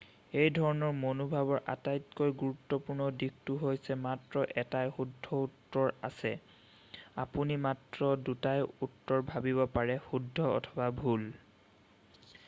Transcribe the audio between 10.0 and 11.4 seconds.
শুদ্ধ অথবা ভুল